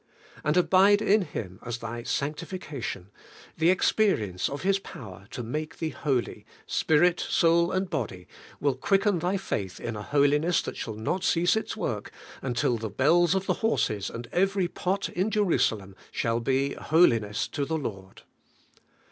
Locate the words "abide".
0.57-0.99